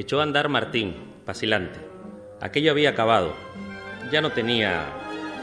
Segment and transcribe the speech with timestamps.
[0.00, 0.94] Echó a andar Martín,
[1.26, 1.78] vacilante.
[2.40, 3.34] Aquello había acabado.
[4.10, 4.86] Ya no tenía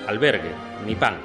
[0.07, 0.49] albergue,
[0.83, 1.17] ni pan.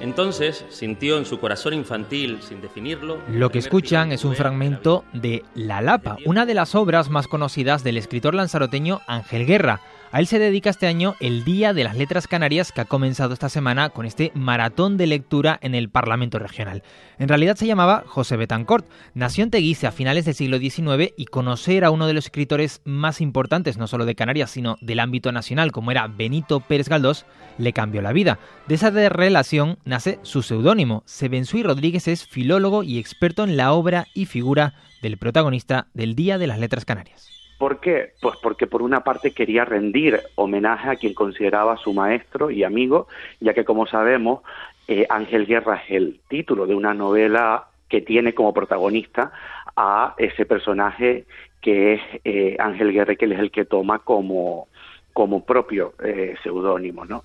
[0.00, 3.18] Entonces sintió en su corazón infantil, sin definirlo...
[3.28, 7.84] Lo que escuchan es un fragmento de La Lapa, una de las obras más conocidas
[7.84, 9.80] del escritor lanzaroteño Ángel Guerra.
[10.14, 13.34] A él se dedica este año el Día de las Letras Canarias que ha comenzado
[13.34, 16.84] esta semana con este maratón de lectura en el Parlamento Regional.
[17.18, 18.86] En realidad se llamaba José Betancourt.
[19.14, 22.80] Nació en Teguise a finales del siglo XIX y conocer a uno de los escritores
[22.84, 27.26] más importantes, no solo de Canarias, sino del ámbito nacional, como era Benito Pérez Galdós,
[27.58, 28.38] le cambió la vida.
[28.68, 31.02] De esa relación nace su seudónimo.
[31.06, 36.38] Sebensui Rodríguez es filólogo y experto en la obra y figura del protagonista del Día
[36.38, 37.43] de las Letras Canarias.
[37.58, 38.12] ¿Por qué?
[38.20, 43.06] Pues porque por una parte quería rendir homenaje a quien consideraba su maestro y amigo,
[43.40, 44.40] ya que como sabemos,
[44.88, 49.32] eh, Ángel Guerra es el título de una novela que tiene como protagonista
[49.76, 51.26] a ese personaje
[51.60, 54.68] que es eh, Ángel Guerra, que él es el que toma como,
[55.12, 57.22] como propio eh, seudónimo, ¿no?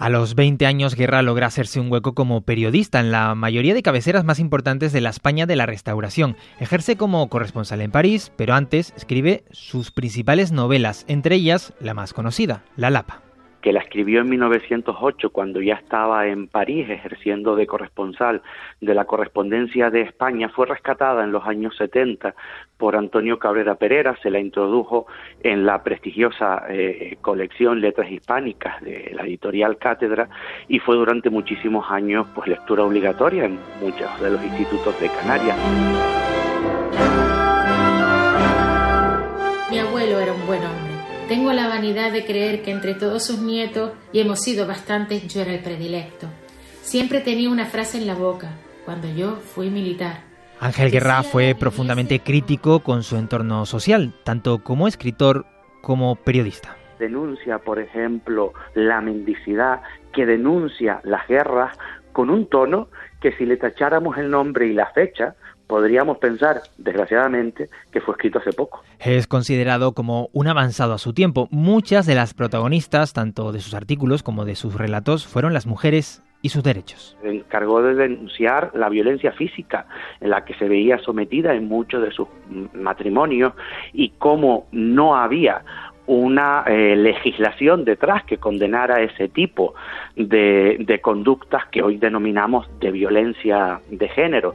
[0.00, 3.82] A los 20 años, Guerra logra hacerse un hueco como periodista en la mayoría de
[3.82, 6.38] cabeceras más importantes de la España de la Restauración.
[6.58, 12.14] Ejerce como corresponsal en París, pero antes escribe sus principales novelas, entre ellas la más
[12.14, 13.29] conocida, La Lapa
[13.60, 18.42] que la escribió en 1908 cuando ya estaba en París ejerciendo de corresponsal
[18.80, 22.34] de la correspondencia de España, fue rescatada en los años 70
[22.76, 25.06] por Antonio Cabrera Pereira, se la introdujo
[25.42, 30.28] en la prestigiosa eh, colección Letras Hispánicas de la editorial Cátedra
[30.68, 36.29] y fue durante muchísimos años pues lectura obligatoria en muchos de los institutos de Canarias.
[41.30, 45.42] Tengo la vanidad de creer que entre todos sus nietos, y hemos sido bastantes, yo
[45.42, 46.26] era el predilecto.
[46.82, 48.48] Siempre tenía una frase en la boca,
[48.84, 50.24] cuando yo fui militar.
[50.58, 55.46] Ángel Guerra fue profundamente crítico con su entorno social, tanto como escritor
[55.82, 56.76] como periodista.
[56.98, 61.78] Denuncia, por ejemplo, la mendicidad, que denuncia las guerras
[62.10, 62.88] con un tono
[63.20, 65.36] que si le tacháramos el nombre y la fecha,
[65.70, 68.82] podríamos pensar, desgraciadamente, que fue escrito hace poco.
[68.98, 71.46] Es considerado como un avanzado a su tiempo.
[71.52, 76.24] Muchas de las protagonistas, tanto de sus artículos como de sus relatos, fueron las mujeres
[76.42, 77.16] y sus derechos.
[77.22, 79.86] Se encargó de denunciar la violencia física
[80.20, 82.26] en la que se veía sometida en muchos de sus
[82.74, 83.52] matrimonios
[83.92, 85.62] y cómo no había
[86.08, 89.74] una eh, legislación detrás que condenara ese tipo
[90.16, 94.54] de, de conductas que hoy denominamos de violencia de género.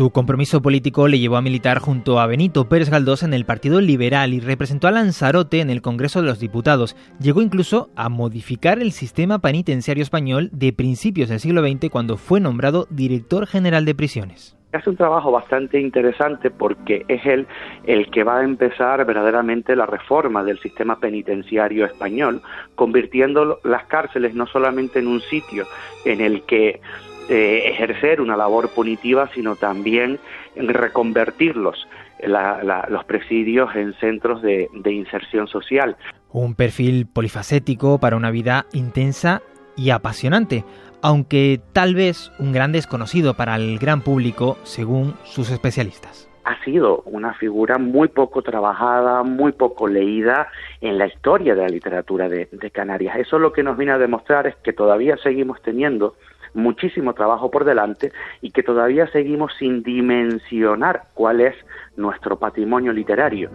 [0.00, 3.82] Su compromiso político le llevó a militar junto a Benito Pérez Galdós en el Partido
[3.82, 6.96] Liberal y representó a Lanzarote en el Congreso de los Diputados.
[7.20, 12.40] Llegó incluso a modificar el sistema penitenciario español de principios del siglo XX cuando fue
[12.40, 14.56] nombrado director general de prisiones.
[14.72, 17.46] Hace un trabajo bastante interesante porque es él
[17.84, 22.40] el que va a empezar verdaderamente la reforma del sistema penitenciario español,
[22.74, 25.66] convirtiendo las cárceles no solamente en un sitio
[26.06, 26.80] en el que
[27.30, 30.18] eh, ejercer una labor punitiva, sino también
[30.56, 31.88] en reconvertirlos,
[32.26, 35.96] los presidios, en centros de, de inserción social.
[36.32, 39.42] Un perfil polifacético para una vida intensa
[39.76, 40.64] y apasionante,
[41.02, 47.02] aunque tal vez un gran desconocido para el gran público, según sus especialistas ha sido
[47.04, 50.48] una figura muy poco trabajada, muy poco leída
[50.80, 53.16] en la historia de la literatura de, de, Canarias.
[53.18, 56.16] Eso lo que nos viene a demostrar es que todavía seguimos teniendo
[56.54, 61.54] muchísimo trabajo por delante y que todavía seguimos sin dimensionar cuál es
[61.96, 63.50] nuestro patrimonio literario.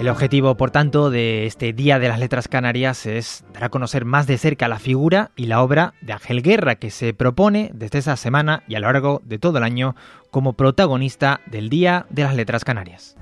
[0.00, 4.06] El objetivo, por tanto, de este Día de las Letras Canarias es dar a conocer
[4.06, 7.98] más de cerca la figura y la obra de Ángel Guerra, que se propone desde
[7.98, 9.94] esa semana y a lo largo de todo el año
[10.30, 13.14] como protagonista del Día de las Letras Canarias.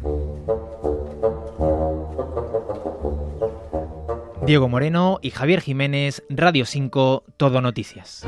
[4.48, 8.24] Diego Moreno y Javier Jiménez, Radio 5, Todo Noticias.